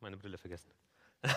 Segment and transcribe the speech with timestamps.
[0.00, 0.70] meine Brille vergessen.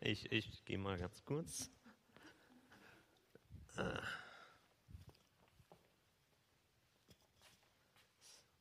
[0.00, 1.70] ich ich gehe mal ganz kurz.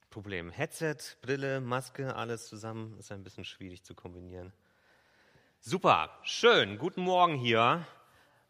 [0.09, 0.49] Problem.
[0.49, 4.53] Headset, Brille, Maske, alles zusammen ist ein bisschen schwierig zu kombinieren.
[5.59, 7.85] Super, schön, guten Morgen hier.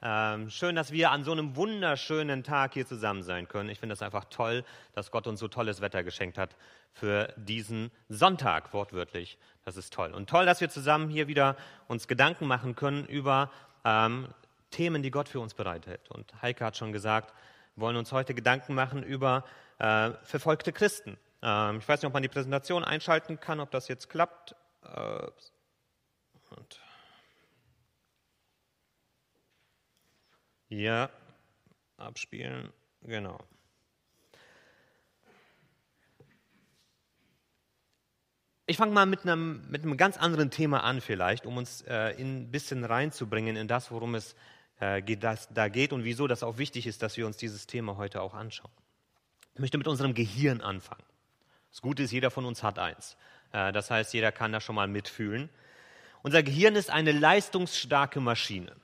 [0.08, 3.70] Ähm, schön, dass wir an so einem wunderschönen Tag hier zusammen sein können.
[3.70, 6.56] Ich finde es einfach toll, dass Gott uns so tolles Wetter geschenkt hat
[6.94, 9.40] für diesen Sonntag, wortwörtlich.
[9.64, 10.14] Das ist toll.
[10.14, 11.56] Und toll, dass wir zusammen hier wieder
[11.88, 13.50] uns Gedanken machen können über
[13.84, 14.28] ähm,
[14.70, 16.12] Themen, die Gott für uns bereithält.
[16.12, 17.34] Und Heike hat schon gesagt,
[17.76, 19.44] wir wollen uns heute Gedanken machen über
[19.80, 21.18] äh, verfolgte Christen.
[21.42, 24.56] Ähm, ich weiß nicht, ob man die Präsentation einschalten kann, ob das jetzt klappt.
[24.84, 25.24] Äh,
[26.56, 26.80] und
[30.70, 31.10] Ja,
[31.98, 33.40] abspielen, genau.
[38.68, 42.16] Ich fange mal mit einem, mit einem ganz anderen Thema an vielleicht, um uns äh,
[42.18, 44.36] ein bisschen reinzubringen in das, worum es
[44.80, 47.68] äh, geht, das, da geht und wieso das auch wichtig ist, dass wir uns dieses
[47.68, 48.72] Thema heute auch anschauen.
[49.54, 51.04] Ich möchte mit unserem Gehirn anfangen.
[51.70, 53.18] Das Gute ist, jeder von uns hat eins.
[53.52, 55.50] Äh, das heißt, jeder kann da schon mal mitfühlen.
[56.24, 58.76] Unser Gehirn ist eine leistungsstarke Maschine.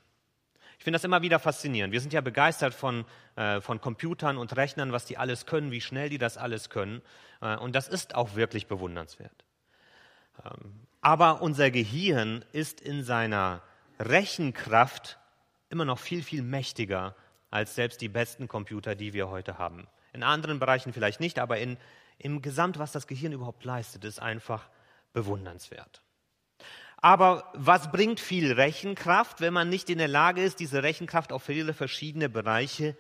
[0.82, 1.94] Ich finde das immer wieder faszinierend.
[1.94, 5.80] Wir sind ja begeistert von, äh, von Computern und Rechnern, was die alles können, wie
[5.80, 7.04] schnell die das alles können.
[7.40, 9.46] Äh, und das ist auch wirklich bewundernswert.
[10.44, 13.62] Ähm, aber unser Gehirn ist in seiner
[14.00, 15.20] Rechenkraft
[15.70, 17.16] immer noch viel, viel mächtiger
[17.52, 19.88] als selbst die besten Computer, die wir heute haben.
[20.14, 21.78] In anderen Bereichen vielleicht nicht, aber in,
[22.18, 24.68] im Gesamt, was das Gehirn überhaupt leistet, ist einfach
[25.14, 26.02] bewundernswert.
[27.02, 31.44] Aber was bringt viel Rechenkraft, wenn man nicht in der Lage ist, diese Rechenkraft auf
[31.44, 32.96] viele verschiedene Bereiche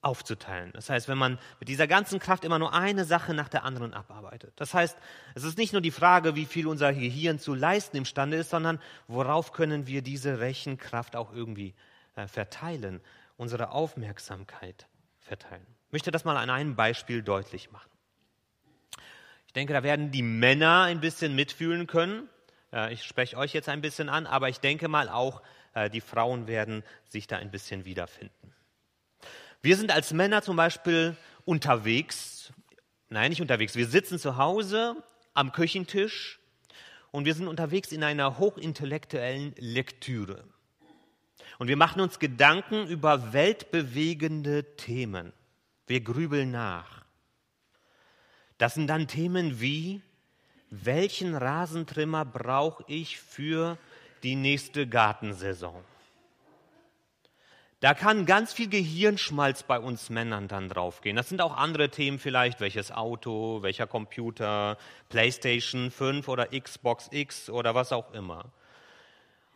[0.00, 0.72] aufzuteilen?
[0.72, 3.92] Das heißt, wenn man mit dieser ganzen Kraft immer nur eine Sache nach der anderen
[3.92, 4.54] abarbeitet.
[4.56, 4.96] Das heißt,
[5.34, 8.80] es ist nicht nur die Frage, wie viel unser Gehirn zu leisten imstande ist, sondern
[9.08, 11.74] worauf können wir diese Rechenkraft auch irgendwie
[12.16, 13.02] äh, verteilen,
[13.36, 14.86] unsere Aufmerksamkeit
[15.20, 15.66] verteilen.
[15.88, 17.90] Ich möchte das mal an einem Beispiel deutlich machen.
[19.46, 22.28] Ich denke, da werden die Männer ein bisschen mitfühlen können.
[22.74, 25.40] Äh, ich spreche euch jetzt ein bisschen an, aber ich denke mal auch,
[25.72, 28.52] äh, die Frauen werden sich da ein bisschen wiederfinden.
[29.62, 32.52] Wir sind als Männer zum Beispiel unterwegs,
[33.08, 34.96] nein, nicht unterwegs, wir sitzen zu Hause
[35.32, 36.40] am Küchentisch
[37.12, 40.44] und wir sind unterwegs in einer hochintellektuellen Lektüre.
[41.58, 45.32] Und wir machen uns Gedanken über weltbewegende Themen.
[45.86, 47.04] Wir grübeln nach.
[48.58, 50.02] Das sind dann Themen wie
[50.82, 53.78] welchen Rasentrimmer brauche ich für
[54.22, 55.84] die nächste Gartensaison?
[57.80, 61.16] Da kann ganz viel Gehirnschmalz bei uns Männern dann draufgehen.
[61.16, 64.78] Das sind auch andere Themen vielleicht, welches Auto, welcher Computer,
[65.10, 68.46] PlayStation 5 oder Xbox X oder was auch immer.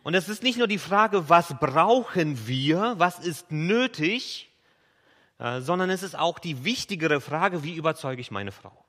[0.02, 4.50] Und es ist nicht nur die Frage, was brauchen wir, was ist nötig,
[5.38, 8.84] äh, sondern es ist auch die wichtigere Frage, wie überzeuge ich meine Frau?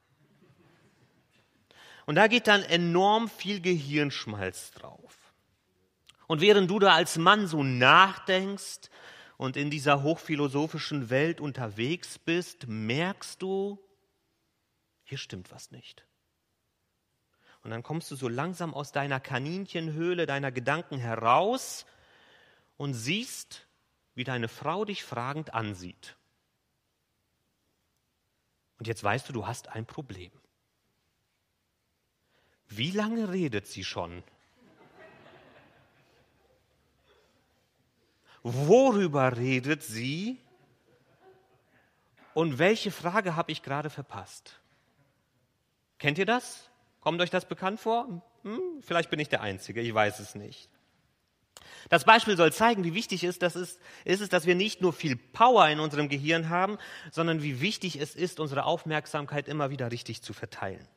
[2.09, 5.15] Und da geht dann enorm viel Gehirnschmalz drauf.
[6.25, 8.89] Und während du da als Mann so nachdenkst
[9.37, 13.77] und in dieser hochphilosophischen Welt unterwegs bist, merkst du,
[15.03, 16.07] hier stimmt was nicht.
[17.61, 21.85] Und dann kommst du so langsam aus deiner Kaninchenhöhle deiner Gedanken heraus
[22.75, 23.67] und siehst,
[24.15, 26.17] wie deine Frau dich fragend ansieht.
[28.79, 30.31] Und jetzt weißt du, du hast ein Problem.
[32.69, 34.23] Wie lange redet sie schon?
[38.43, 40.37] Worüber redet sie?
[42.33, 44.59] Und welche Frage habe ich gerade verpasst?
[45.97, 46.69] Kennt ihr das?
[47.01, 48.21] Kommt euch das bekannt vor?
[48.43, 50.69] Hm, vielleicht bin ich der Einzige, ich weiß es nicht.
[51.89, 54.93] Das Beispiel soll zeigen, wie wichtig ist, das ist, ist es, dass wir nicht nur
[54.93, 56.77] viel Power in unserem Gehirn haben,
[57.11, 60.87] sondern wie wichtig es ist, unsere Aufmerksamkeit immer wieder richtig zu verteilen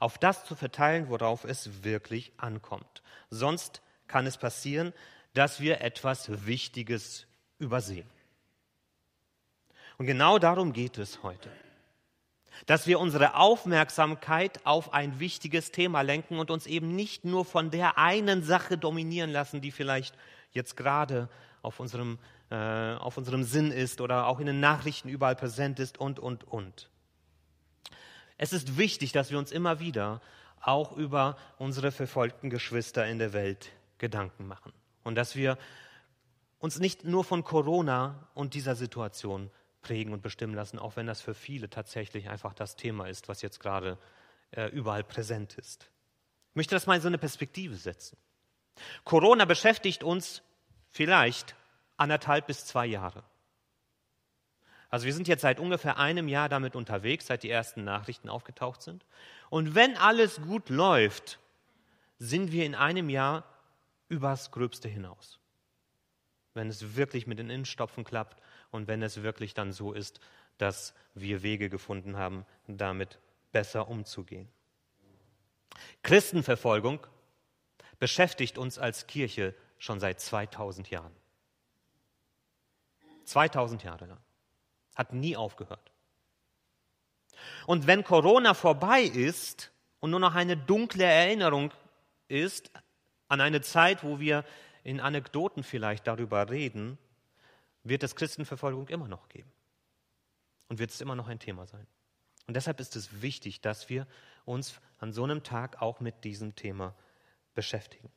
[0.00, 3.02] auf das zu verteilen, worauf es wirklich ankommt.
[3.30, 4.92] Sonst kann es passieren,
[5.34, 7.26] dass wir etwas Wichtiges
[7.58, 8.08] übersehen.
[9.98, 11.50] Und genau darum geht es heute.
[12.64, 17.70] Dass wir unsere Aufmerksamkeit auf ein wichtiges Thema lenken und uns eben nicht nur von
[17.70, 20.16] der einen Sache dominieren lassen, die vielleicht
[20.52, 21.28] jetzt gerade
[21.60, 22.18] auf unserem,
[22.50, 26.44] äh, auf unserem Sinn ist oder auch in den Nachrichten überall präsent ist und, und,
[26.44, 26.88] und.
[28.38, 30.20] Es ist wichtig, dass wir uns immer wieder
[30.60, 34.72] auch über unsere verfolgten Geschwister in der Welt Gedanken machen
[35.04, 35.56] und dass wir
[36.58, 39.50] uns nicht nur von Corona und dieser Situation
[39.80, 43.40] prägen und bestimmen lassen, auch wenn das für viele tatsächlich einfach das Thema ist, was
[43.40, 43.98] jetzt gerade
[44.50, 45.88] äh, überall präsent ist.
[46.50, 48.18] Ich möchte das mal in so eine Perspektive setzen.
[49.04, 50.42] Corona beschäftigt uns
[50.90, 51.54] vielleicht
[51.96, 53.22] anderthalb bis zwei Jahre.
[54.96, 58.80] Also wir sind jetzt seit ungefähr einem Jahr damit unterwegs, seit die ersten Nachrichten aufgetaucht
[58.80, 59.04] sind.
[59.50, 61.38] Und wenn alles gut läuft,
[62.18, 63.44] sind wir in einem Jahr
[64.08, 65.38] übers Gröbste hinaus.
[66.54, 70.18] Wenn es wirklich mit den Innenstopfen klappt und wenn es wirklich dann so ist,
[70.56, 73.18] dass wir Wege gefunden haben, damit
[73.52, 74.48] besser umzugehen.
[76.04, 77.06] Christenverfolgung
[77.98, 81.12] beschäftigt uns als Kirche schon seit 2000 Jahren.
[83.24, 84.25] 2000 Jahre lang.
[84.96, 85.92] Hat nie aufgehört.
[87.66, 89.70] Und wenn Corona vorbei ist
[90.00, 91.72] und nur noch eine dunkle Erinnerung
[92.28, 92.70] ist
[93.28, 94.44] an eine Zeit, wo wir
[94.82, 96.98] in Anekdoten vielleicht darüber reden,
[97.82, 99.50] wird es Christenverfolgung immer noch geben.
[100.68, 101.86] Und wird es immer noch ein Thema sein.
[102.46, 104.06] Und deshalb ist es wichtig, dass wir
[104.44, 106.94] uns an so einem Tag auch mit diesem Thema
[107.54, 108.10] beschäftigen.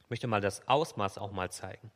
[0.00, 1.90] Ich möchte mal das Ausmaß auch mal zeigen.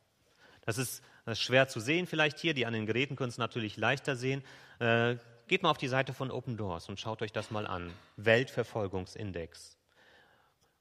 [0.61, 2.55] Das ist, das ist schwer zu sehen vielleicht hier.
[2.55, 4.43] Die an den Geräten können es natürlich leichter sehen.
[4.79, 5.17] Äh,
[5.47, 7.93] geht mal auf die Seite von Open Doors und schaut euch das mal an.
[8.17, 9.77] Weltverfolgungsindex.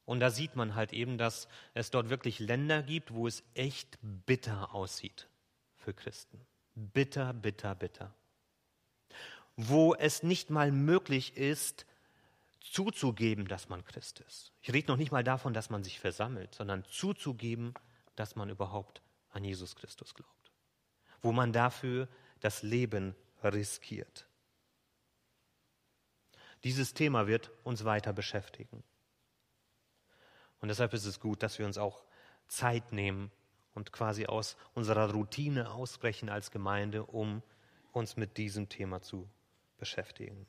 [0.06, 3.99] Und da sieht man halt eben, dass es dort wirklich Länder gibt, wo es echt
[4.00, 5.29] bitter aussieht
[5.77, 6.41] für Christen.
[6.75, 8.15] Bitter, bitter, bitter.
[9.56, 11.85] Wo es nicht mal möglich ist,
[12.61, 14.53] zuzugeben, dass man Christ ist.
[14.62, 17.75] Ich rede noch nicht mal davon, dass man sich versammelt, sondern zuzugeben,
[18.17, 20.38] dass man überhaupt an Jesus Christus glaubt.
[21.23, 22.09] Wo man dafür
[22.41, 24.26] das Leben riskiert.
[26.65, 28.82] Dieses Thema wird uns weiter beschäftigen.
[30.61, 32.05] Und deshalb ist es gut, dass wir uns auch
[32.49, 33.31] Zeit nehmen
[33.75, 37.43] und quasi aus unserer Routine ausbrechen als Gemeinde, um
[37.93, 39.29] uns mit diesem Thema zu
[39.79, 40.47] beschäftigen.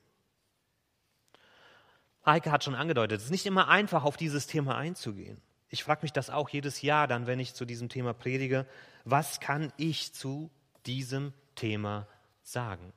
[2.25, 5.42] Heike hat schon angedeutet, es ist nicht immer einfach, auf dieses Thema einzugehen.
[5.69, 8.65] Ich frage mich das auch jedes Jahr dann, wenn ich zu diesem Thema predige.
[9.06, 10.50] Was kann ich zu
[10.85, 12.07] diesem Thema
[12.41, 12.93] sagen?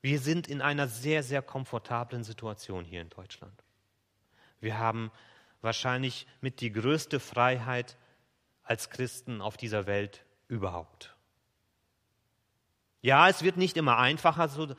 [0.00, 3.64] Wir sind in einer sehr, sehr komfortablen Situation hier in Deutschland.
[4.60, 5.10] Wir haben
[5.62, 7.96] wahrscheinlich mit die größte Freiheit
[8.62, 11.14] als Christen auf dieser Welt überhaupt.
[13.00, 14.76] Ja, es wird nicht immer einfacher,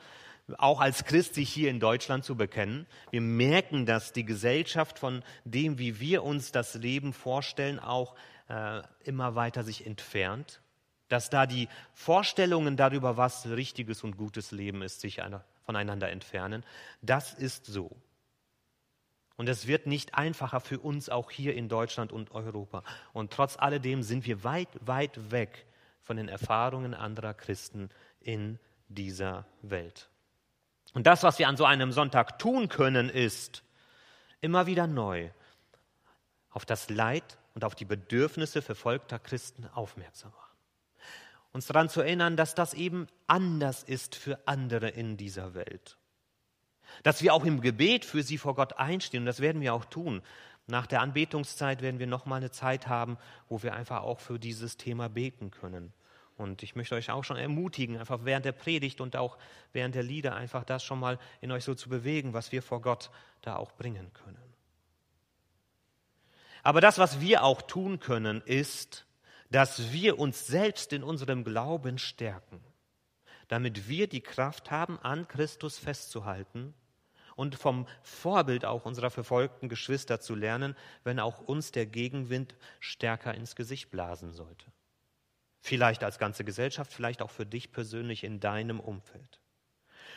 [0.58, 2.86] auch als Christ sich hier in Deutschland zu bekennen.
[3.10, 8.14] Wir merken, dass die Gesellschaft von dem, wie wir uns das Leben vorstellen, auch
[8.48, 10.60] äh, immer weiter sich entfernt.
[11.08, 15.20] Dass da die Vorstellungen darüber, was richtiges und gutes Leben ist, sich
[15.64, 16.64] voneinander entfernen.
[17.02, 17.90] Das ist so.
[19.36, 22.82] Und es wird nicht einfacher für uns auch hier in Deutschland und Europa.
[23.12, 25.66] Und trotz alledem sind wir weit, weit weg
[26.02, 30.08] von den Erfahrungen anderer Christen in dieser Welt.
[30.94, 33.62] Und das, was wir an so einem Sonntag tun können, ist
[34.40, 35.30] immer wieder neu
[36.50, 40.45] auf das Leid und auf die Bedürfnisse verfolgter Christen aufmerksam machen.
[41.56, 45.96] Uns daran zu erinnern, dass das eben anders ist für andere in dieser Welt.
[47.02, 49.86] Dass wir auch im Gebet für sie vor Gott einstehen, und das werden wir auch
[49.86, 50.20] tun.
[50.66, 53.16] Nach der Anbetungszeit werden wir nochmal eine Zeit haben,
[53.48, 55.94] wo wir einfach auch für dieses Thema beten können.
[56.36, 59.38] Und ich möchte euch auch schon ermutigen, einfach während der Predigt und auch
[59.72, 62.82] während der Lieder einfach das schon mal in euch so zu bewegen, was wir vor
[62.82, 64.54] Gott da auch bringen können.
[66.62, 69.06] Aber das, was wir auch tun können, ist,
[69.50, 72.60] dass wir uns selbst in unserem Glauben stärken,
[73.48, 76.74] damit wir die Kraft haben, an Christus festzuhalten
[77.36, 80.74] und vom Vorbild auch unserer verfolgten Geschwister zu lernen,
[81.04, 84.66] wenn auch uns der Gegenwind stärker ins Gesicht blasen sollte.
[85.60, 89.40] Vielleicht als ganze Gesellschaft, vielleicht auch für dich persönlich in deinem Umfeld.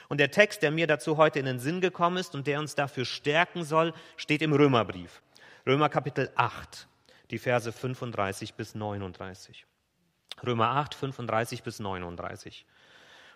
[0.08, 2.76] Und der Text, der mir dazu heute in den Sinn gekommen ist und der uns
[2.76, 5.22] dafür stärken soll, steht im Römerbrief.
[5.68, 6.88] Römer Kapitel 8,
[7.32, 9.66] die Verse 35 bis 39.
[10.46, 12.66] Römer 8, 35 bis 39.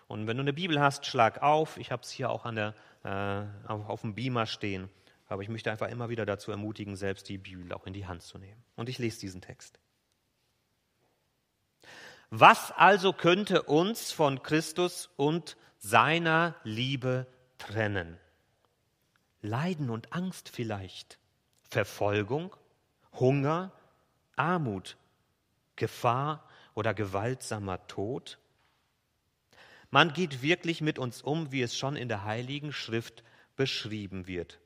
[0.06, 1.76] Und wenn du eine Bibel hast, schlag auf.
[1.76, 2.74] Ich habe es hier auch an der,
[3.04, 4.90] äh, auf, auf dem Beamer stehen.
[5.26, 8.22] Aber ich möchte einfach immer wieder dazu ermutigen, selbst die Bibel auch in die Hand
[8.22, 8.62] zu nehmen.
[8.76, 9.78] Und ich lese diesen Text.
[12.30, 17.26] Was also könnte uns von Christus und seiner Liebe
[17.58, 18.18] trennen?
[19.40, 21.18] Leiden und Angst vielleicht,
[21.62, 22.56] Verfolgung,
[23.12, 23.72] Hunger,
[24.36, 24.96] Armut,
[25.76, 28.38] Gefahr oder gewaltsamer Tod?
[29.90, 33.22] Man geht wirklich mit uns um, wie es schon in der Heiligen Schrift
[33.56, 34.58] beschrieben wird.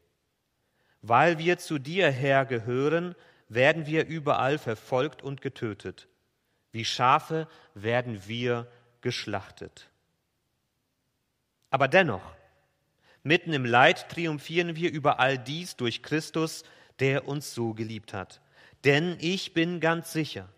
[1.02, 3.14] Weil wir zu dir, Herr, gehören,
[3.48, 6.08] werden wir überall verfolgt und getötet.
[6.72, 8.70] Wie Schafe werden wir
[9.00, 9.90] geschlachtet.
[11.70, 12.22] Aber dennoch,
[13.22, 16.64] Mitten im Leid triumphieren wir über all dies durch Christus,
[17.00, 18.40] der uns so geliebt hat.
[18.84, 20.48] Denn ich bin ganz sicher,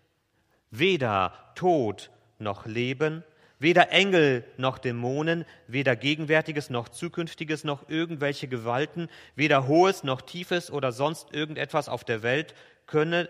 [0.69, 3.23] weder Tod noch Leben,
[3.59, 10.71] weder Engel noch Dämonen, weder Gegenwärtiges noch Zukünftiges noch irgendwelche Gewalten, weder Hohes noch Tiefes
[10.71, 12.55] oder sonst irgendetwas auf der Welt
[12.87, 13.27] können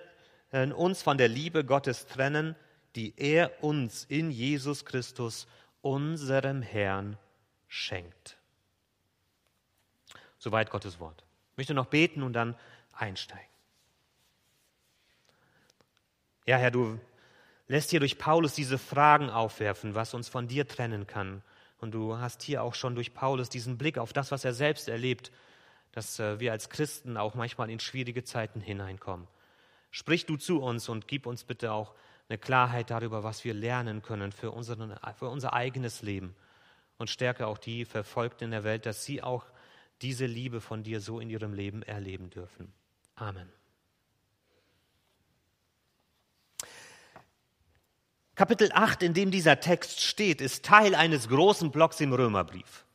[0.75, 2.55] uns von der Liebe Gottes trennen,
[2.95, 5.47] die er uns in Jesus Christus,
[5.81, 7.17] unserem Herrn,
[7.67, 8.37] schenkt.
[10.37, 11.23] Soweit Gottes Wort.
[11.51, 12.55] Ich möchte noch beten und dann
[12.91, 13.50] einsteigen.
[16.45, 16.99] Ja, Herr, du
[17.67, 21.43] lässt hier durch Paulus diese Fragen aufwerfen, was uns von dir trennen kann.
[21.79, 24.87] Und du hast hier auch schon durch Paulus diesen Blick auf das, was er selbst
[24.87, 25.31] erlebt,
[25.91, 29.27] dass äh, wir als Christen auch manchmal in schwierige Zeiten hineinkommen.
[29.89, 31.93] Sprich du zu uns und gib uns bitte auch
[32.29, 36.35] eine Klarheit darüber, was wir lernen können für, unseren, für unser eigenes Leben.
[36.97, 39.45] Und stärke auch die Verfolgten in der Welt, dass sie auch
[40.01, 42.71] diese Liebe von dir so in ihrem Leben erleben dürfen.
[43.15, 43.51] Amen.
[48.35, 52.85] Kapitel 8, in dem dieser Text steht, ist Teil eines großen Blocks im Römerbrief.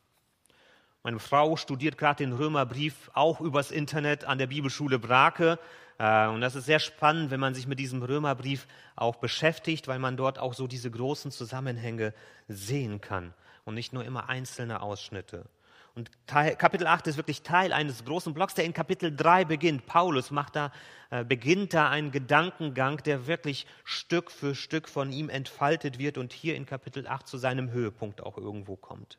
[1.03, 5.59] Meine Frau studiert gerade den Römerbrief auch übers Internet an der Bibelschule Brake.
[5.99, 9.99] Äh, und das ist sehr spannend, wenn man sich mit diesem Römerbrief auch beschäftigt, weil
[9.99, 12.13] man dort auch so diese großen Zusammenhänge
[12.47, 15.45] sehen kann und nicht nur immer einzelne Ausschnitte.
[15.97, 19.87] Und Teil, Kapitel 8 ist wirklich Teil eines großen Blocks, der in Kapitel 3 beginnt.
[19.87, 20.71] Paulus macht da,
[21.09, 26.33] äh, beginnt da einen Gedankengang, der wirklich Stück für Stück von ihm entfaltet wird und
[26.33, 29.17] hier in Kapitel 8 zu seinem Höhepunkt auch irgendwo kommt.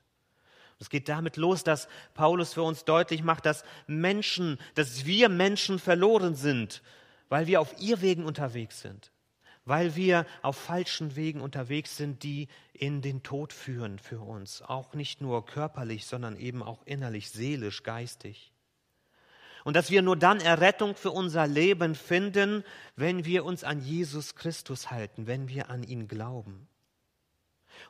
[0.78, 5.80] Es geht damit los, dass Paulus für uns deutlich macht, dass Menschen, dass wir Menschen
[5.80, 6.80] verloren sind,
[7.28, 9.10] weil wir auf ihr Wegen unterwegs sind
[9.68, 14.94] weil wir auf falschen Wegen unterwegs sind, die in den Tod führen für uns, auch
[14.94, 18.52] nicht nur körperlich, sondern eben auch innerlich, seelisch, geistig.
[19.64, 22.64] Und dass wir nur dann Errettung für unser Leben finden,
[22.96, 26.68] wenn wir uns an Jesus Christus halten, wenn wir an ihn glauben.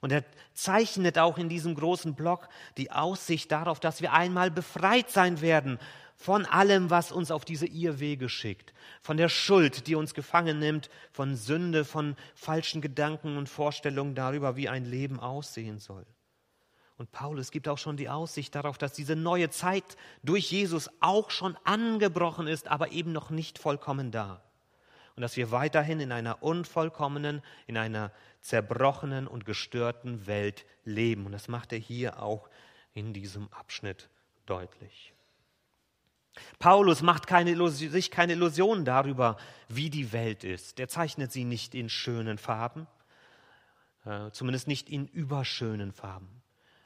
[0.00, 5.10] Und er zeichnet auch in diesem großen Block die Aussicht darauf, dass wir einmal befreit
[5.10, 5.78] sein werden
[6.18, 10.90] von allem, was uns auf diese Irrwege schickt, von der Schuld, die uns gefangen nimmt,
[11.12, 16.04] von Sünde, von falschen Gedanken und Vorstellungen darüber, wie ein Leben aussehen soll.
[16.96, 21.30] Und Paulus gibt auch schon die Aussicht darauf, dass diese neue Zeit durch Jesus auch
[21.30, 24.42] schon angebrochen ist, aber eben noch nicht vollkommen da.
[25.14, 28.10] Und dass wir weiterhin in einer unvollkommenen, in einer
[28.40, 31.26] zerbrochenen und gestörten Welt leben.
[31.26, 32.48] Und das macht er hier auch
[32.92, 34.10] in diesem Abschnitt
[34.46, 35.12] deutlich.
[36.58, 39.36] Paulus macht keine sich keine Illusionen darüber,
[39.68, 40.80] wie die Welt ist.
[40.80, 42.86] Er zeichnet sie nicht in schönen Farben,
[44.04, 46.42] äh, zumindest nicht in überschönen Farben.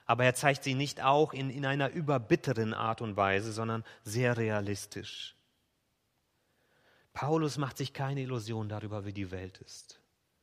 [0.06, 4.36] Aber er zeigt sie nicht auch in, in einer überbitteren Art und Weise, sondern sehr
[4.36, 5.36] realistisch.
[7.12, 10.00] Paulus macht sich keine Illusion darüber, wie die Welt ist.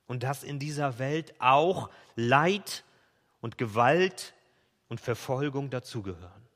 [0.08, 2.84] Und dass in dieser Welt auch Leid
[3.42, 4.34] und Gewalt
[4.88, 6.49] und Verfolgung dazugehören.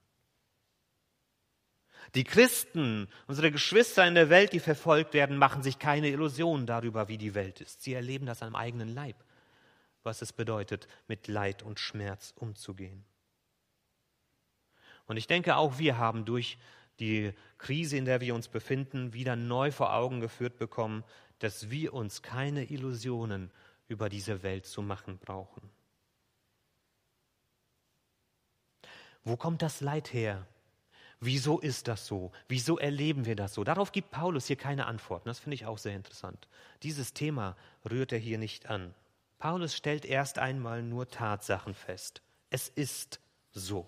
[2.16, 7.08] Die Christen, unsere Geschwister in der Welt, die verfolgt werden, machen sich keine Illusionen darüber,
[7.08, 7.82] wie die Welt ist.
[7.82, 9.16] Sie erleben das am eigenen Leib,
[10.04, 13.04] was es bedeutet, mit Leid und Schmerz umzugehen.
[15.06, 16.58] Und ich denke, auch wir haben durch
[17.00, 21.04] die Krise, in der wir uns befinden, wieder neu vor Augen geführt bekommen,
[21.40, 23.52] dass wir uns keine Illusionen
[23.88, 25.70] über diese Welt zu machen brauchen.
[29.24, 30.46] Wo kommt das Leid her,
[31.26, 32.34] Wieso ist das so?
[32.50, 33.64] Wieso erleben wir das so?
[33.64, 35.30] Darauf gibt Paulus hier keine Antworten.
[35.30, 36.50] Das finde ich auch sehr interessant.
[36.84, 37.56] Dieses Thema
[37.90, 38.94] rührt er hier nicht an.
[39.40, 42.22] Paulus stellt erst einmal nur Tatsachen fest.
[42.50, 43.22] Es ist
[43.54, 43.88] so.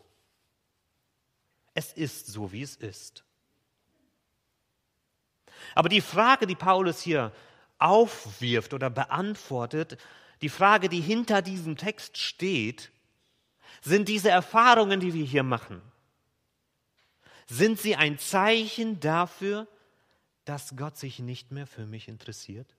[1.74, 3.25] Es ist so, wie es ist.
[5.74, 7.34] Aber die Frage, die Paulus hier
[7.80, 9.98] aufwirft oder beantwortet,
[10.42, 12.92] die Frage, die hinter diesem Text steht,
[13.82, 15.82] sind diese Erfahrungen, die wir hier machen.
[17.48, 19.68] Sind sie ein Zeichen dafür,
[20.46, 22.75] dass Gott sich nicht mehr für mich interessiert?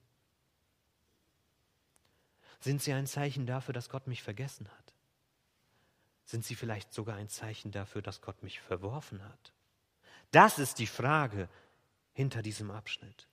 [2.60, 4.94] Sind sie ein Zeichen dafür, dass Gott mich vergessen hat?
[6.24, 9.52] Sind sie vielleicht sogar ein Zeichen dafür, dass Gott mich verworfen hat?
[10.32, 11.48] Das ist die Frage
[12.12, 13.28] hinter diesem Abschnitt.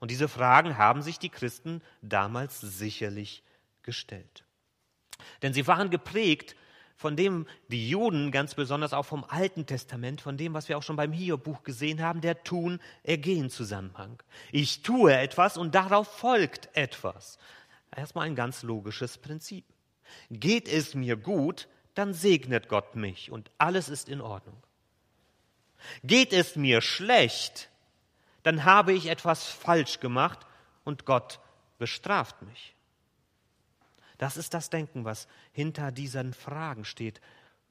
[0.00, 3.42] Und diese Fragen haben sich die Christen damals sicherlich
[3.82, 4.44] gestellt.
[5.42, 6.56] Denn sie waren geprägt
[6.98, 10.82] von dem die Juden ganz besonders auch vom Alten Testament, von dem, was wir auch
[10.82, 14.20] schon beim Hiob-Buch gesehen haben, der Tun-Ergehen-Zusammenhang.
[14.50, 17.38] Ich tue etwas und darauf folgt etwas.
[17.94, 19.64] Erstmal ein ganz logisches Prinzip.
[20.28, 24.60] Geht es mir gut, dann segnet Gott mich und alles ist in Ordnung.
[26.02, 27.70] Geht es mir schlecht,
[28.42, 30.40] dann habe ich etwas falsch gemacht
[30.82, 31.38] und Gott
[31.78, 32.74] bestraft mich.
[34.18, 37.20] Das ist das Denken, was hinter diesen Fragen steht.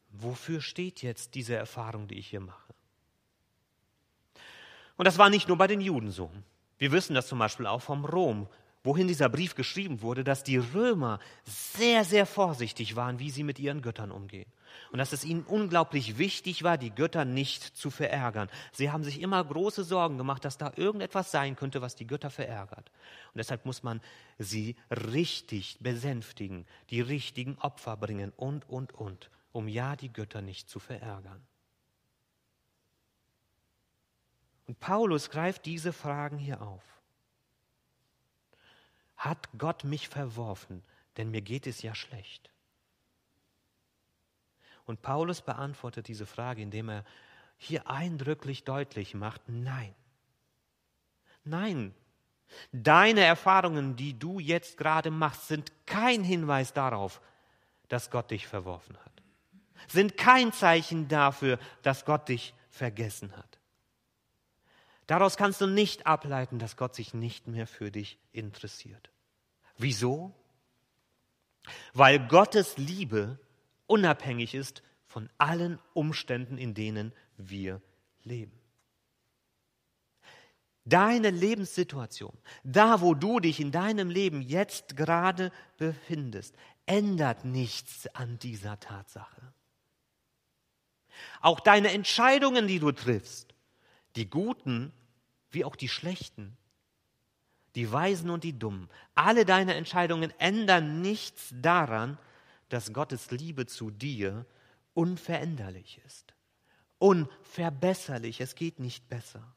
[0.09, 2.73] Wofür steht jetzt diese Erfahrung, die ich hier mache?
[4.95, 6.31] Und das war nicht nur bei den Juden so.
[6.77, 8.47] Wir wissen das zum Beispiel auch vom Rom,
[8.83, 13.59] wohin dieser Brief geschrieben wurde, dass die Römer sehr, sehr vorsichtig waren, wie sie mit
[13.59, 14.51] ihren Göttern umgehen.
[14.91, 18.49] Und dass es ihnen unglaublich wichtig war, die Götter nicht zu verärgern.
[18.71, 22.29] Sie haben sich immer große Sorgen gemacht, dass da irgendetwas sein könnte, was die Götter
[22.29, 22.91] verärgert.
[23.33, 24.01] Und deshalb muss man
[24.37, 30.69] sie richtig besänftigen, die richtigen Opfer bringen und, und, und, um ja die Götter nicht
[30.69, 31.45] zu verärgern.
[34.67, 36.83] Und Paulus greift diese Fragen hier auf.
[39.17, 40.83] Hat Gott mich verworfen?
[41.17, 42.49] Denn mir geht es ja schlecht.
[44.85, 47.05] Und Paulus beantwortet diese Frage, indem er
[47.57, 49.93] hier eindrücklich deutlich macht, nein.
[51.43, 51.93] Nein,
[52.71, 57.21] deine Erfahrungen, die du jetzt gerade machst, sind kein Hinweis darauf,
[57.89, 59.11] dass Gott dich verworfen hat.
[59.87, 63.56] Sind kein Zeichen dafür, dass Gott dich vergessen hat.
[65.07, 69.09] Daraus kannst du nicht ableiten, dass Gott sich nicht mehr für dich interessiert.
[69.77, 70.33] Wieso?
[71.93, 73.39] Weil Gottes Liebe
[73.87, 77.81] unabhängig ist von allen Umständen, in denen wir
[78.23, 78.51] leben.
[80.83, 88.39] Deine Lebenssituation, da wo du dich in deinem Leben jetzt gerade befindest, ändert nichts an
[88.39, 89.53] dieser Tatsache.
[91.41, 93.53] Auch deine Entscheidungen, die du triffst,
[94.17, 94.91] die guten
[95.51, 96.57] wie auch die schlechten,
[97.75, 102.17] die Weisen und die Dummen, alle deine Entscheidungen ändern nichts daran,
[102.69, 104.45] dass Gottes Liebe zu dir
[104.93, 106.33] unveränderlich ist,
[106.97, 109.55] unverbesserlich, es geht nicht besser,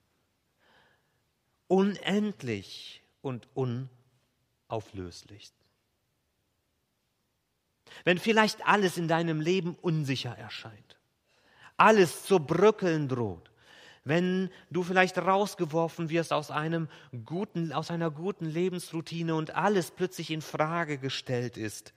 [1.67, 5.53] unendlich und unauflöslich.
[8.05, 10.99] Wenn vielleicht alles in deinem Leben unsicher erscheint,
[11.77, 13.50] alles zu bröckeln droht,
[14.05, 16.89] wenn du vielleicht rausgeworfen wirst aus einem
[17.25, 21.93] guten, aus einer guten Lebensroutine und alles plötzlich in Frage gestellt ist,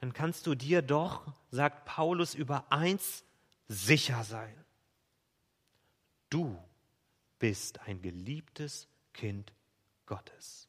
[0.00, 3.24] dann kannst du dir doch, sagt Paulus, über eins
[3.66, 4.54] sicher sein.
[6.30, 6.56] Du
[7.38, 9.52] bist ein geliebtes Kind
[10.06, 10.68] Gottes.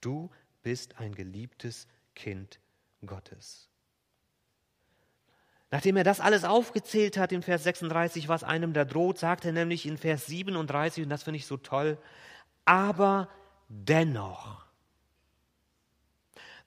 [0.00, 0.30] Du
[0.62, 2.60] bist ein geliebtes Kind
[3.04, 3.68] Gottes.
[5.70, 9.52] Nachdem er das alles aufgezählt hat in Vers 36, was einem da droht, sagt er
[9.52, 11.98] nämlich in Vers 37, und das finde ich so toll,
[12.64, 13.28] aber
[13.68, 14.64] dennoch,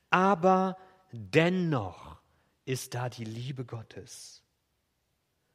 [0.09, 0.77] aber
[1.11, 2.17] dennoch
[2.65, 4.43] ist da die Liebe Gottes.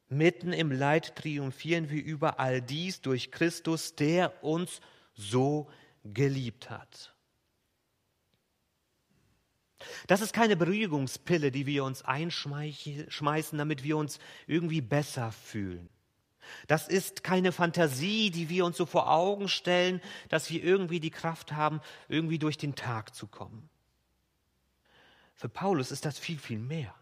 [0.07, 4.79] Mitten im Leid triumphieren wir über all dies durch Christus, der uns
[5.13, 5.69] so
[6.03, 7.14] geliebt hat.
[10.07, 15.89] Das ist keine Beruhigungspille, die wir uns einschmeißen, damit wir uns irgendwie besser fühlen.
[16.67, 21.11] Das ist keine Fantasie, die wir uns so vor Augen stellen, dass wir irgendwie die
[21.11, 23.69] Kraft haben, irgendwie durch den Tag zu kommen.
[25.33, 26.93] Für Paulus ist das viel, viel mehr.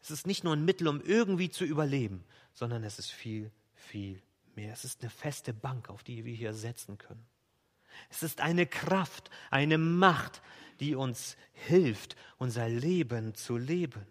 [0.00, 4.22] Es ist nicht nur ein Mittel, um irgendwie zu überleben, sondern es ist viel, viel
[4.54, 4.72] mehr.
[4.72, 7.26] Es ist eine feste Bank, auf die wir hier setzen können.
[8.10, 10.42] Es ist eine Kraft, eine Macht,
[10.80, 14.06] die uns hilft, unser Leben zu leben.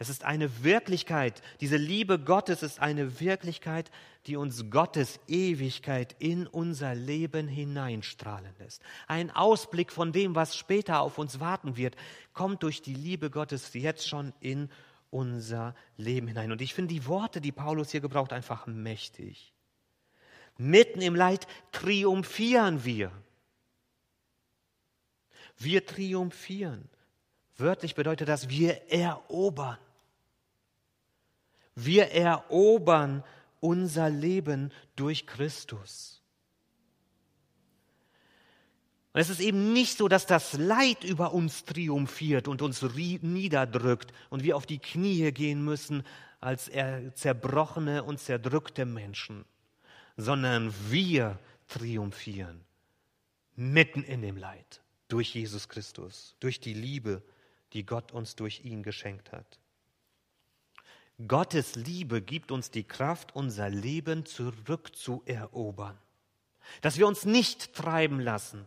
[0.00, 3.90] Es ist eine Wirklichkeit, diese Liebe Gottes ist eine Wirklichkeit,
[4.26, 8.80] die uns Gottes Ewigkeit in unser Leben hineinstrahlen lässt.
[9.08, 11.96] Ein Ausblick von dem, was später auf uns warten wird,
[12.32, 14.70] kommt durch die Liebe Gottes jetzt schon in
[15.10, 16.50] unser Leben hinein.
[16.50, 19.52] Und ich finde die Worte, die Paulus hier gebraucht, einfach mächtig.
[20.60, 23.10] Mitten im Leid triumphieren wir.
[25.56, 26.86] Wir triumphieren.
[27.56, 29.78] Wörtlich bedeutet das, wir erobern.
[31.74, 33.24] Wir erobern
[33.60, 36.22] unser Leben durch Christus.
[39.14, 44.12] Und es ist eben nicht so, dass das Leid über uns triumphiert und uns niederdrückt
[44.28, 46.04] und wir auf die Knie gehen müssen
[46.38, 46.70] als
[47.14, 49.46] zerbrochene und zerdrückte Menschen,
[50.20, 52.60] sondern wir triumphieren
[53.56, 57.22] mitten in dem Leid durch Jesus Christus, durch die Liebe,
[57.72, 59.58] die Gott uns durch ihn geschenkt hat.
[61.26, 65.98] Gottes Liebe gibt uns die Kraft, unser Leben zurückzuerobern.
[66.80, 68.66] Dass wir uns nicht treiben lassen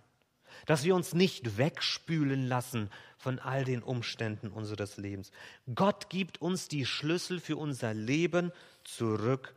[0.65, 5.31] dass wir uns nicht wegspülen lassen von all den Umständen unseres Lebens.
[5.73, 8.51] Gott gibt uns die Schlüssel für unser Leben
[8.83, 9.53] zurück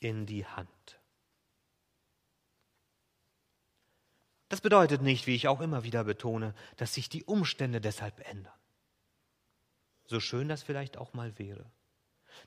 [0.00, 0.68] in die Hand.
[4.50, 8.52] Das bedeutet nicht, wie ich auch immer wieder betone, dass sich die Umstände deshalb ändern.
[10.06, 11.64] So schön das vielleicht auch mal wäre.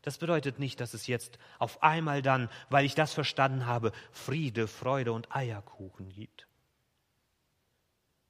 [0.02, 4.68] Das bedeutet nicht, dass es jetzt auf einmal dann, weil ich das verstanden habe, Friede,
[4.68, 6.46] Freude und Eierkuchen gibt.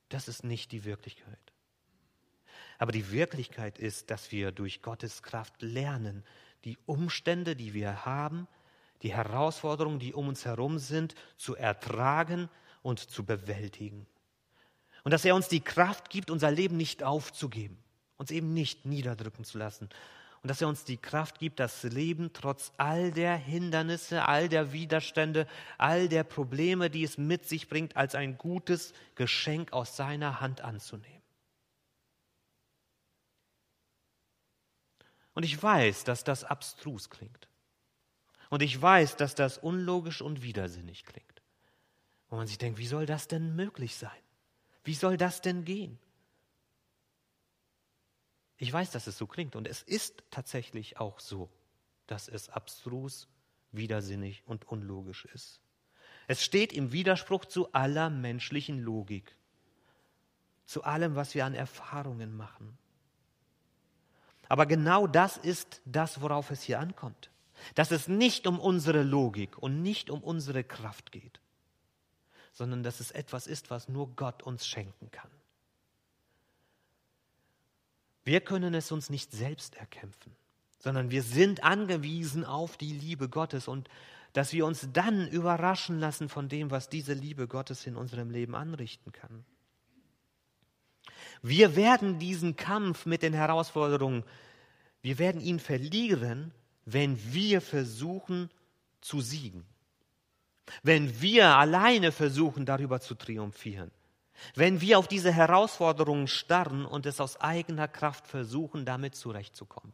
[0.09, 1.39] Das ist nicht die Wirklichkeit.
[2.77, 6.23] Aber die Wirklichkeit ist, dass wir durch Gottes Kraft lernen,
[6.63, 8.47] die Umstände, die wir haben,
[9.01, 12.49] die Herausforderungen, die um uns herum sind, zu ertragen
[12.83, 14.05] und zu bewältigen.
[15.03, 17.77] Und dass er uns die Kraft gibt, unser Leben nicht aufzugeben,
[18.17, 19.89] uns eben nicht niederdrücken zu lassen.
[20.41, 24.73] Und dass er uns die Kraft gibt, das Leben trotz all der Hindernisse, all der
[24.73, 30.41] Widerstände, all der Probleme, die es mit sich bringt, als ein gutes Geschenk aus seiner
[30.41, 31.21] Hand anzunehmen.
[35.33, 37.47] Und ich weiß, dass das abstrus klingt.
[38.49, 41.32] Und ich weiß, dass das unlogisch und widersinnig klingt
[42.33, 44.09] wo man sich denkt, wie soll das denn möglich sein?
[44.83, 45.99] Wie soll das denn gehen?
[48.57, 51.51] Ich weiß, dass es so klingt und es ist tatsächlich auch so,
[52.07, 53.27] dass es abstrus,
[53.71, 55.61] widersinnig und unlogisch ist.
[56.25, 59.37] Es steht im Widerspruch zu aller menschlichen Logik,
[60.65, 62.79] zu allem, was wir an Erfahrungen machen.
[64.49, 67.29] Aber genau das ist das, worauf es hier ankommt.
[67.75, 71.42] Dass es nicht um unsere Logik und nicht um unsere Kraft geht,
[72.53, 75.29] sondern dass es etwas ist, was nur Gott uns schenken kann.
[78.23, 80.31] Wir können es uns nicht selbst erkämpfen,
[80.79, 83.89] sondern wir sind angewiesen auf die Liebe Gottes und
[84.31, 88.55] dass wir uns dann überraschen lassen von dem, was diese Liebe Gottes in unserem Leben
[88.55, 89.45] anrichten kann.
[91.41, 94.23] Wir werden diesen Kampf mit den Herausforderungen,
[95.01, 96.53] wir werden ihn verlieren,
[96.85, 98.49] wenn wir versuchen
[99.01, 99.65] zu siegen.
[100.81, 103.91] Wenn wir alleine versuchen, darüber zu triumphieren,
[104.55, 109.93] wenn wir auf diese Herausforderungen starren und es aus eigener Kraft versuchen, damit zurechtzukommen,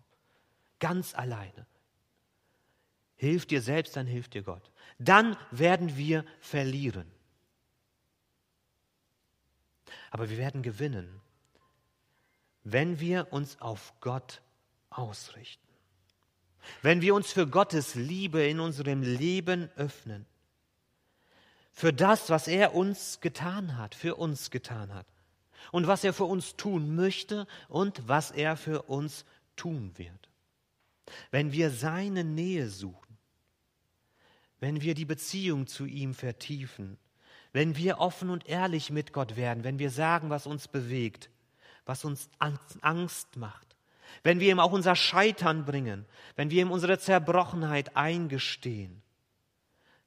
[0.79, 1.65] ganz alleine,
[3.15, 4.71] hilft dir selbst, dann hilft dir Gott.
[4.97, 7.09] Dann werden wir verlieren.
[10.11, 11.21] Aber wir werden gewinnen,
[12.63, 14.41] wenn wir uns auf Gott
[14.89, 15.67] ausrichten.
[16.81, 20.25] Wenn wir uns für Gottes Liebe in unserem Leben öffnen
[21.79, 25.05] für das, was er uns getan hat, für uns getan hat.
[25.71, 29.23] Und was er für uns tun möchte und was er für uns
[29.55, 30.29] tun wird.
[31.31, 33.17] Wenn wir seine Nähe suchen,
[34.59, 36.97] wenn wir die Beziehung zu ihm vertiefen,
[37.53, 41.29] wenn wir offen und ehrlich mit Gott werden, wenn wir sagen, was uns bewegt,
[41.85, 42.29] was uns
[42.81, 43.77] Angst macht,
[44.23, 49.01] wenn wir ihm auch unser Scheitern bringen, wenn wir ihm unsere Zerbrochenheit eingestehen,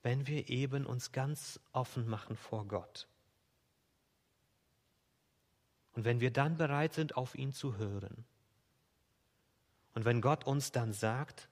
[0.02, 3.06] wenn wir eben uns ganz offen machen vor Gott.
[5.94, 8.24] Und wenn wir dann bereit sind, auf ihn zu hören.
[9.94, 11.48] Und wenn Gott uns dann sagt,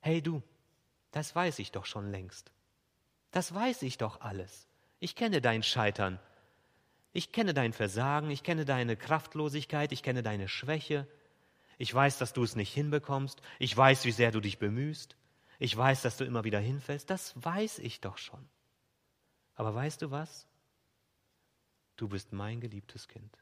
[0.00, 0.42] hey du,
[1.10, 2.52] das weiß ich doch schon längst.
[3.32, 4.68] Das weiß ich doch alles.
[5.00, 6.20] Ich kenne dein Scheitern.
[7.12, 8.30] Ich kenne dein Versagen.
[8.30, 9.92] Ich kenne deine Kraftlosigkeit.
[9.92, 11.06] Ich kenne deine Schwäche.
[11.78, 13.42] Ich weiß, dass du es nicht hinbekommst.
[13.58, 15.16] Ich weiß, wie sehr du dich bemühst.
[15.62, 17.08] Ich weiß, dass du immer wieder hinfällst.
[17.08, 18.48] Das weiß ich doch schon.
[19.54, 20.48] Aber weißt du was?
[21.94, 23.38] Du bist mein geliebtes Kind.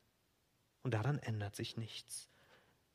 [0.82, 2.28] Und daran ändert sich nichts.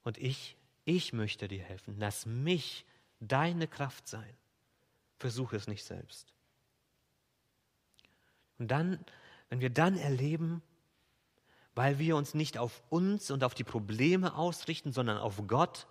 [0.03, 1.95] Und ich, ich möchte dir helfen.
[1.97, 2.85] Lass mich
[3.19, 4.31] deine Kraft sein.
[5.17, 6.35] Versuche es nicht selbst.
[8.59, 9.03] Und dann,
[9.49, 10.61] wenn wir dann erleben,
[11.73, 15.87] weil wir uns nicht auf uns und auf die Probleme ausrichten, sondern auf Gott,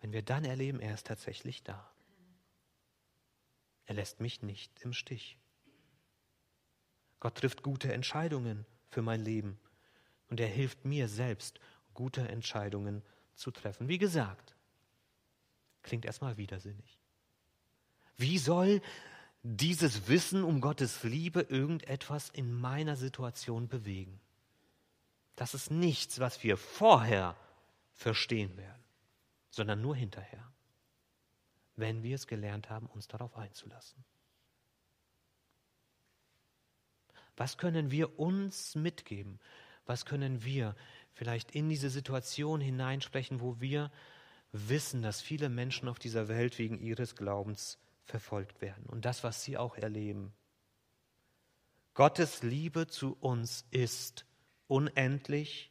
[0.00, 1.91] wenn wir dann erleben, er ist tatsächlich da.
[3.86, 5.38] Er lässt mich nicht im Stich.
[7.20, 9.58] Gott trifft gute Entscheidungen für mein Leben
[10.28, 11.60] und er hilft mir selbst,
[11.94, 13.02] gute Entscheidungen
[13.34, 13.88] zu treffen.
[13.88, 14.56] Wie gesagt,
[15.82, 16.98] klingt erstmal widersinnig.
[18.16, 18.80] Wie soll
[19.42, 24.20] dieses Wissen um Gottes Liebe irgendetwas in meiner Situation bewegen?
[25.36, 27.36] Das ist nichts, was wir vorher
[27.94, 28.82] verstehen werden,
[29.50, 30.52] sondern nur hinterher
[31.76, 34.04] wenn wir es gelernt haben, uns darauf einzulassen.
[37.36, 39.40] Was können wir uns mitgeben?
[39.86, 40.76] Was können wir
[41.14, 43.90] vielleicht in diese Situation hineinsprechen, wo wir
[44.52, 49.42] wissen, dass viele Menschen auf dieser Welt wegen ihres Glaubens verfolgt werden und das, was
[49.42, 50.32] sie auch erleben?
[51.94, 54.24] Gottes Liebe zu uns ist
[54.66, 55.70] unendlich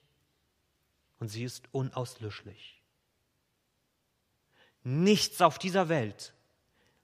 [1.19, 2.80] und sie ist unauslöschlich.
[4.83, 6.33] Nichts auf dieser Welt,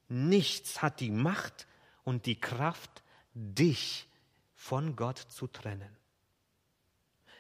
[0.08, 1.68] nichts hat die Macht
[2.04, 4.08] und die Kraft, dich
[4.56, 5.96] von Gott zu trennen.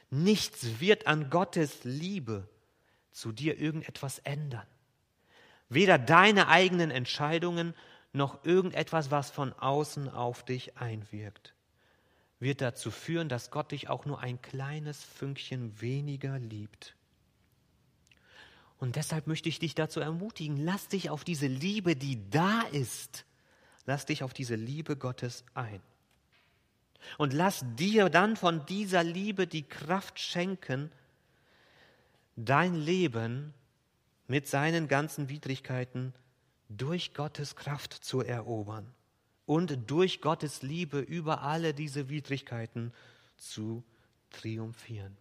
[0.09, 2.47] Nichts wird an Gottes Liebe
[3.11, 4.67] zu dir irgendetwas ändern.
[5.69, 7.73] Weder deine eigenen Entscheidungen
[8.13, 11.53] noch irgendetwas, was von außen auf dich einwirkt,
[12.39, 16.96] wird dazu führen, dass Gott dich auch nur ein kleines Fünkchen weniger liebt.
[18.79, 23.25] Und deshalb möchte ich dich dazu ermutigen, lass dich auf diese Liebe, die da ist,
[23.85, 25.81] lass dich auf diese Liebe Gottes ein.
[27.17, 30.91] Und lass dir dann von dieser Liebe die Kraft schenken,
[32.35, 33.53] dein Leben
[34.27, 36.13] mit seinen ganzen Widrigkeiten
[36.69, 38.93] durch Gottes Kraft zu erobern
[39.45, 42.93] und durch Gottes Liebe über alle diese Widrigkeiten
[43.37, 43.83] zu
[44.29, 45.15] triumphieren.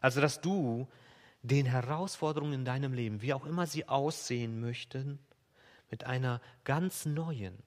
[0.00, 0.88] Also dass du
[1.42, 5.18] den Herausforderungen in deinem Leben, wie auch immer sie aussehen möchten,
[5.90, 7.62] mit einer ganz neuen,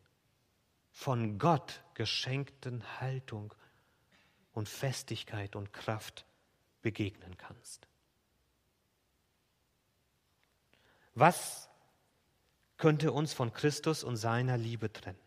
[0.91, 3.53] von Gott geschenkten Haltung
[4.53, 6.25] und Festigkeit und Kraft
[6.81, 7.87] begegnen kannst.
[11.15, 11.69] Was
[12.77, 15.19] könnte uns von Christus und seiner Liebe trennen?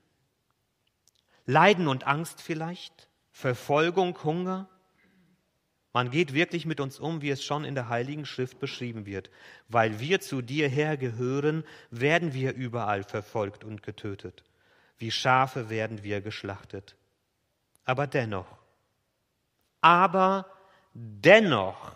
[1.47, 3.09] Leiden und Angst vielleicht?
[3.31, 4.69] Verfolgung, Hunger?
[5.97, 9.31] Man geht wirklich mit uns um, wie es schon in der Heiligen Schrift beschrieben wird.
[9.71, 14.45] Weil wir zu dir hergehören, werden wir überall verfolgt und getötet.
[14.99, 16.97] Wie Schafe werden wir geschlachtet.
[17.87, 18.59] Aber dennoch,
[19.81, 20.45] aber
[20.93, 21.93] dennoch,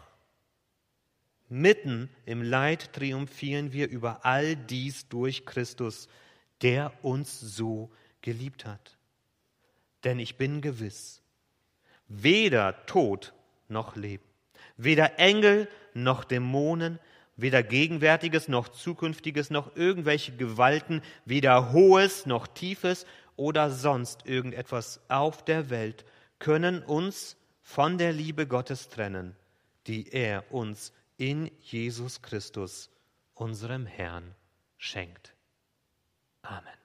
[1.50, 6.08] mitten im Leid triumphieren wir über all dies durch Christus,
[6.62, 7.90] der uns so
[8.22, 8.96] geliebt hat.
[10.04, 11.20] Denn ich bin gewiss,
[12.08, 13.34] weder Tod
[13.70, 14.24] noch Leben,
[14.76, 16.98] weder Engel noch Dämonen,
[17.36, 23.06] weder Gegenwärtiges noch Zukünftiges noch irgendwelche Gewalten, weder Hohes noch Tiefes
[23.36, 26.04] oder sonst irgendetwas auf der Welt
[26.38, 29.36] können uns von der Liebe Gottes trennen,
[29.86, 32.90] die er uns in Jesus Christus,
[33.34, 34.34] unserem Herrn,
[34.76, 35.34] schenkt.
[36.42, 36.79] Amen.